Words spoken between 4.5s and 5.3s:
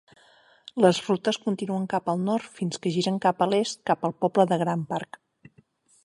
de Grant Park.